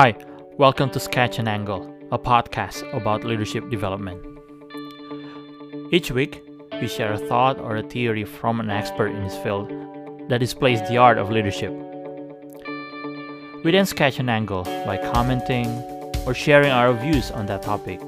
[0.00, 0.14] Hi,
[0.58, 4.22] welcome to Sketch and Angle, a podcast about leadership development.
[5.90, 6.40] Each week,
[6.80, 9.70] we share a thought or a theory from an expert in his field
[10.28, 11.72] that displays the art of leadership.
[13.64, 15.66] We then sketch an angle by commenting
[16.24, 18.00] or sharing our views on that topic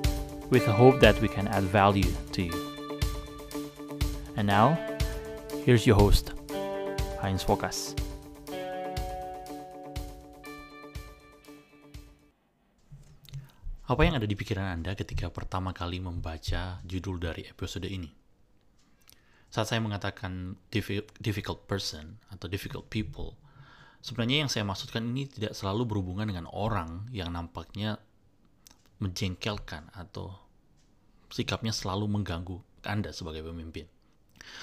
[0.49, 2.71] with the hope that we can add value to you.
[4.37, 4.79] And now,
[5.65, 6.35] here's your host,
[7.21, 8.01] Heinz Fokas.
[13.91, 18.07] Apa yang ada di pikiran Anda ketika pertama kali membaca judul dari episode ini?
[19.51, 20.55] Saat saya mengatakan
[21.19, 23.35] difficult person atau difficult people,
[23.99, 27.99] sebenarnya yang saya maksudkan ini tidak selalu berhubungan dengan orang yang nampaknya
[29.03, 30.39] menjengkelkan atau
[31.35, 33.91] sikapnya selalu mengganggu Anda sebagai pemimpin.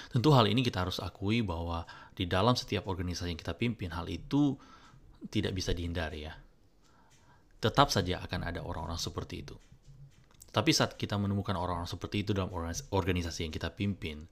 [0.07, 1.83] Tentu hal ini kita harus akui bahwa
[2.15, 4.55] di dalam setiap organisasi yang kita pimpin, hal itu
[5.27, 6.46] tidak bisa dihindari ya
[7.57, 9.55] tetap saja akan ada orang-orang seperti itu.
[10.53, 12.49] Tapi saat kita menemukan orang-orang seperti itu dalam
[12.89, 14.25] organisasi yang kita pimpin,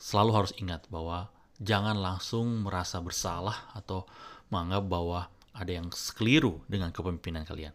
[0.00, 1.28] selalu harus ingat bahwa
[1.60, 4.08] jangan langsung merasa bersalah atau
[4.48, 5.20] menganggap bahwa
[5.52, 7.72] ada yang keliru dengan kepemimpinan kalian.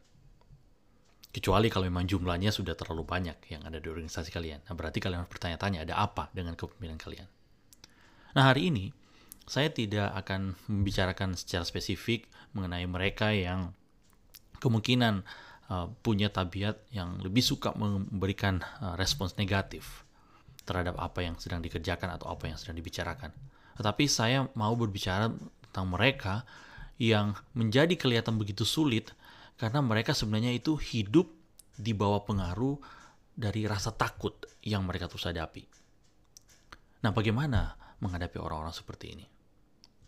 [1.30, 4.66] Kecuali kalau memang jumlahnya sudah terlalu banyak yang ada di organisasi kalian.
[4.66, 7.28] Nah, berarti kalian harus bertanya-tanya ada apa dengan kepemimpinan kalian.
[8.34, 8.90] Nah, hari ini
[9.46, 12.26] saya tidak akan membicarakan secara spesifik
[12.58, 13.78] mengenai mereka yang
[14.60, 15.26] kemungkinan
[15.72, 20.08] uh, punya tabiat yang lebih suka memberikan uh, respons negatif
[20.68, 23.32] terhadap apa yang sedang dikerjakan atau apa yang sedang dibicarakan.
[23.80, 25.32] Tetapi saya mau berbicara
[25.70, 26.44] tentang mereka
[26.98, 29.14] yang menjadi kelihatan begitu sulit
[29.56, 31.30] karena mereka sebenarnya itu hidup
[31.78, 32.82] di bawah pengaruh
[33.38, 34.34] dari rasa takut
[34.66, 35.62] yang mereka terus hadapi.
[37.06, 39.26] Nah, bagaimana menghadapi orang-orang seperti ini?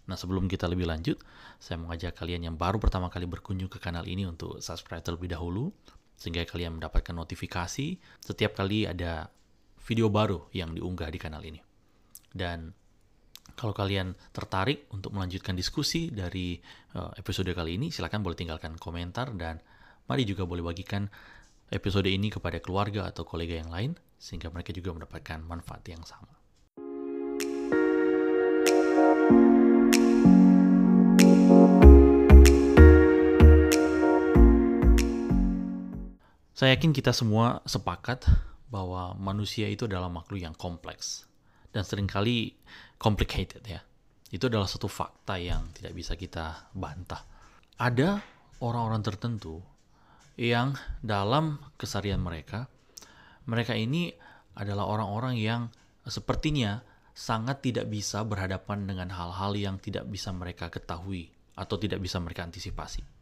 [0.10, 1.22] Nah sebelum kita lebih lanjut,
[1.62, 5.70] saya mengajak kalian yang baru pertama kali berkunjung ke kanal ini untuk subscribe terlebih dahulu,
[6.18, 9.30] sehingga kalian mendapatkan notifikasi setiap kali ada
[9.86, 11.62] video baru yang diunggah di kanal ini.
[12.34, 12.74] Dan
[13.54, 16.58] kalau kalian tertarik untuk melanjutkan diskusi dari
[16.98, 19.62] uh, episode kali ini, silahkan boleh tinggalkan komentar dan
[20.10, 21.06] mari juga boleh bagikan
[21.70, 26.34] episode ini kepada keluarga atau kolega yang lain, sehingga mereka juga mendapatkan manfaat yang sama.
[36.60, 38.28] Saya yakin kita semua sepakat
[38.68, 41.24] bahwa manusia itu adalah makhluk yang kompleks
[41.72, 42.52] dan sering kali
[43.00, 43.80] complicated ya.
[44.28, 47.24] Itu adalah satu fakta yang tidak bisa kita bantah.
[47.80, 48.20] Ada
[48.60, 49.64] orang-orang tertentu
[50.36, 52.68] yang dalam kesarian mereka,
[53.48, 54.12] mereka ini
[54.52, 55.72] adalah orang-orang yang
[56.04, 56.84] sepertinya
[57.16, 62.44] sangat tidak bisa berhadapan dengan hal-hal yang tidak bisa mereka ketahui atau tidak bisa mereka
[62.44, 63.19] antisipasi.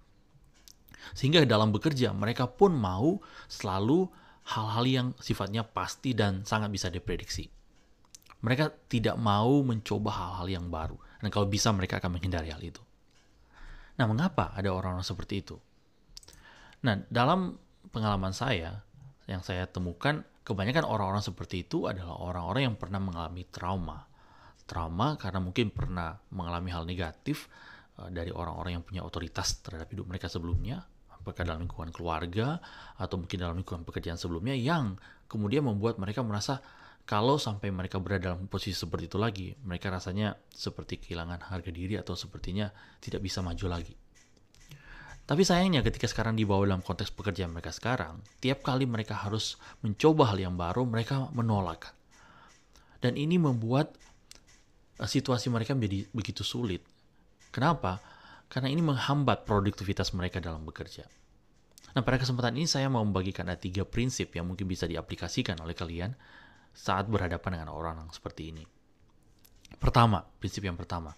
[1.14, 4.08] Sehingga dalam bekerja mereka pun mau selalu
[4.48, 7.52] hal-hal yang sifatnya pasti dan sangat bisa diprediksi.
[8.42, 10.96] Mereka tidak mau mencoba hal-hal yang baru.
[11.20, 12.80] Dan kalau bisa mereka akan menghindari hal itu.
[13.98, 15.58] Nah, mengapa ada orang-orang seperti itu?
[16.86, 17.58] Nah, dalam
[17.90, 18.86] pengalaman saya,
[19.26, 24.06] yang saya temukan, kebanyakan orang-orang seperti itu adalah orang-orang yang pernah mengalami trauma.
[24.70, 27.50] Trauma karena mungkin pernah mengalami hal negatif
[28.14, 32.62] dari orang-orang yang punya otoritas terhadap hidup mereka sebelumnya, apakah dalam lingkungan keluarga
[32.96, 36.62] atau mungkin dalam lingkungan pekerjaan sebelumnya yang kemudian membuat mereka merasa
[37.08, 41.96] kalau sampai mereka berada dalam posisi seperti itu lagi, mereka rasanya seperti kehilangan harga diri
[41.96, 42.68] atau sepertinya
[43.00, 43.96] tidak bisa maju lagi.
[45.28, 50.32] Tapi sayangnya ketika sekarang dibawa dalam konteks pekerjaan mereka sekarang, tiap kali mereka harus mencoba
[50.32, 51.92] hal yang baru, mereka menolak.
[53.04, 53.96] Dan ini membuat
[55.00, 56.84] eh, situasi mereka menjadi begitu sulit.
[57.58, 57.98] Kenapa?
[58.46, 61.10] Karena ini menghambat produktivitas mereka dalam bekerja.
[61.98, 65.74] Nah, pada kesempatan ini saya mau membagikan ada tiga prinsip yang mungkin bisa diaplikasikan oleh
[65.74, 66.14] kalian
[66.70, 68.62] saat berhadapan dengan orang yang seperti ini.
[69.82, 71.18] Pertama, prinsip yang pertama.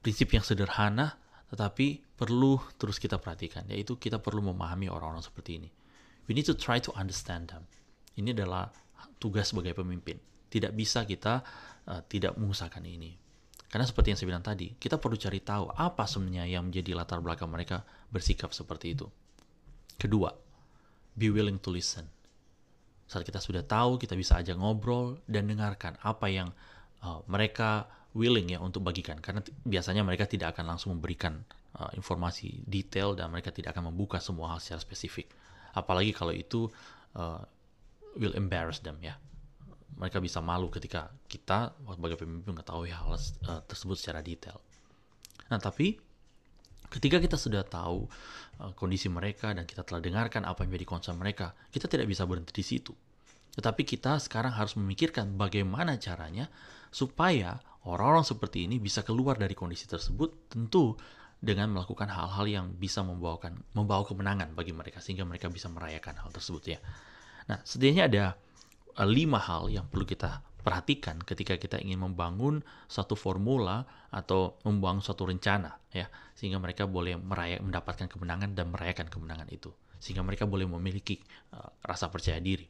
[0.00, 1.20] Prinsip yang sederhana
[1.52, 5.68] tetapi perlu terus kita perhatikan, yaitu kita perlu memahami orang-orang seperti ini.
[6.24, 7.68] We need to try to understand them.
[8.16, 8.72] Ini adalah
[9.20, 10.16] tugas sebagai pemimpin.
[10.48, 11.44] Tidak bisa kita
[11.84, 13.27] uh, tidak mengusahakan ini.
[13.68, 17.20] Karena seperti yang saya bilang tadi, kita perlu cari tahu apa sebenarnya yang menjadi latar
[17.20, 19.04] belakang mereka bersikap seperti itu.
[20.00, 20.32] Kedua,
[21.12, 22.08] be willing to listen.
[23.04, 26.48] Saat kita sudah tahu, kita bisa aja ngobrol dan dengarkan apa yang
[27.04, 27.84] uh, mereka
[28.16, 29.20] willing ya untuk bagikan.
[29.20, 31.44] Karena biasanya mereka tidak akan langsung memberikan
[31.76, 35.28] uh, informasi detail dan mereka tidak akan membuka semua hal secara spesifik.
[35.76, 36.72] Apalagi kalau itu
[37.20, 37.44] uh,
[38.16, 39.20] will embarrass them ya.
[39.96, 44.60] Mereka bisa malu ketika kita sebagai pemimpin mengetahui hal uh, tersebut secara detail.
[45.48, 45.96] Nah tapi
[46.88, 48.08] Ketika kita sudah tahu
[48.64, 52.24] uh, kondisi mereka dan kita telah dengarkan apa yang menjadi concern mereka, kita tidak bisa
[52.24, 52.96] berhenti di situ.
[53.52, 56.48] Tetapi kita sekarang harus memikirkan bagaimana caranya
[56.88, 60.96] supaya orang-orang seperti ini bisa keluar dari kondisi tersebut, tentu
[61.38, 66.32] dengan melakukan hal-hal yang bisa membawakan membawa kemenangan bagi mereka sehingga mereka bisa merayakan hal
[66.32, 66.80] tersebut ya.
[67.52, 68.24] Nah, setidaknya ada
[69.06, 72.60] lima hal yang perlu kita perhatikan ketika kita ingin membangun
[72.90, 79.06] suatu formula atau membangun suatu rencana ya sehingga mereka boleh merayak mendapatkan kemenangan dan merayakan
[79.06, 79.70] kemenangan itu
[80.02, 81.18] sehingga mereka boleh memiliki
[81.54, 82.66] uh, rasa percaya diri.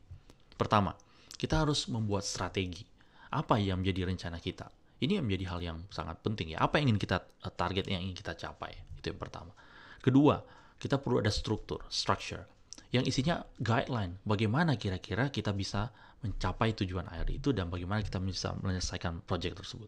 [0.56, 0.96] Pertama,
[1.36, 2.88] kita harus membuat strategi.
[3.28, 4.72] Apa yang menjadi rencana kita?
[4.98, 6.64] Ini yang menjadi hal yang sangat penting ya.
[6.64, 8.72] Apa yang ingin kita uh, target yang ingin kita capai?
[8.96, 9.52] Itu yang pertama.
[10.00, 10.40] Kedua,
[10.80, 12.48] kita perlu ada struktur, structure
[12.88, 18.54] yang isinya guideline bagaimana kira-kira kita bisa mencapai tujuan air itu dan bagaimana kita bisa
[18.58, 19.86] menyelesaikan proyek tersebut.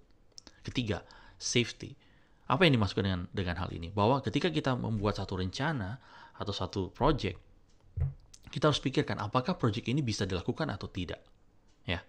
[0.62, 1.02] Ketiga,
[1.40, 1.96] safety.
[2.50, 3.90] Apa yang dimaksudkan dengan dengan hal ini?
[3.90, 5.98] Bahwa ketika kita membuat satu rencana
[6.34, 7.38] atau satu proyek,
[8.50, 11.22] kita harus pikirkan apakah proyek ini bisa dilakukan atau tidak.
[11.86, 12.02] Ya.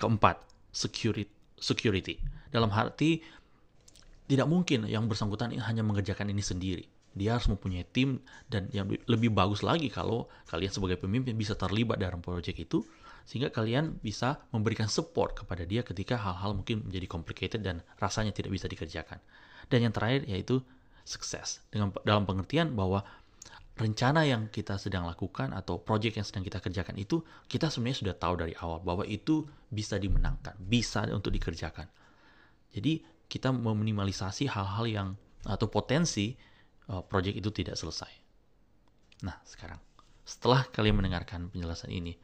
[0.00, 0.40] Keempat,
[0.72, 2.18] security security.
[2.50, 3.22] Dalam arti
[4.24, 6.84] tidak mungkin yang bersangkutan hanya mengerjakan ini sendiri.
[7.14, 8.18] Dia harus mempunyai tim
[8.50, 12.82] dan yang lebih bagus lagi kalau kalian sebagai pemimpin bisa terlibat dalam proyek itu
[13.24, 18.52] sehingga kalian bisa memberikan support kepada dia ketika hal-hal mungkin menjadi complicated dan rasanya tidak
[18.52, 19.20] bisa dikerjakan.
[19.72, 20.60] Dan yang terakhir yaitu
[21.04, 23.04] sukses dengan dalam pengertian bahwa
[23.74, 28.14] rencana yang kita sedang lakukan atau project yang sedang kita kerjakan itu kita sebenarnya sudah
[28.14, 31.88] tahu dari awal bahwa itu bisa dimenangkan, bisa untuk dikerjakan.
[32.70, 35.08] Jadi kita meminimalisasi hal-hal yang
[35.44, 36.36] atau potensi
[36.88, 38.12] uh, project itu tidak selesai.
[39.26, 39.80] Nah, sekarang
[40.24, 42.16] setelah kalian mendengarkan penjelasan ini,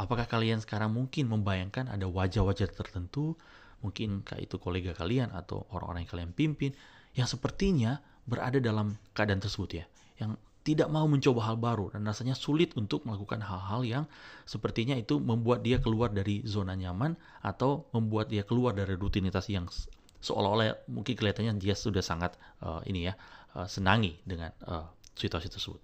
[0.00, 3.36] apakah kalian sekarang mungkin membayangkan ada wajah-wajah tertentu,
[3.84, 6.72] mungkin itu kolega kalian atau orang-orang yang kalian pimpin,
[7.12, 9.84] yang sepertinya berada dalam keadaan tersebut ya,
[10.16, 14.04] yang tidak mau mencoba hal baru dan rasanya sulit untuk melakukan hal-hal yang
[14.44, 19.64] sepertinya itu membuat dia keluar dari zona nyaman atau membuat dia keluar dari rutinitas yang
[20.20, 23.16] seolah-olah mungkin kelihatannya dia sudah sangat uh, ini ya
[23.56, 24.84] uh, senangi dengan uh,
[25.16, 25.80] situasi tersebut.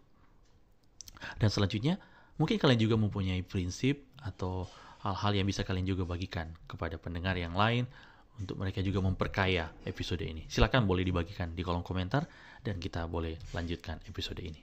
[1.41, 1.97] Dan selanjutnya
[2.37, 4.69] mungkin kalian juga mempunyai prinsip atau
[5.01, 7.89] hal-hal yang bisa kalian juga bagikan kepada pendengar yang lain
[8.37, 10.45] untuk mereka juga memperkaya episode ini.
[10.49, 12.29] Silahkan boleh dibagikan di kolom komentar
[12.61, 14.61] dan kita boleh lanjutkan episode ini.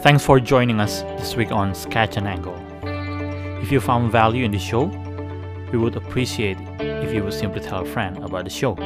[0.00, 2.56] Thanks for joining us this week on Sketch and Angle.
[3.60, 4.86] If you found value in the show,
[5.70, 8.78] we would appreciate if you would simply tell a friend about the show.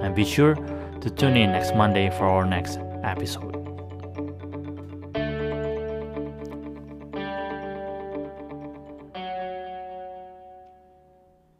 [0.00, 0.56] And be sure
[1.04, 3.63] to tune in next Monday for our next episode.